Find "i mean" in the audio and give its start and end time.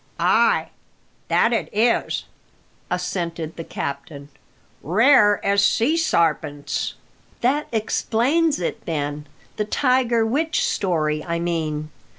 11.23-11.91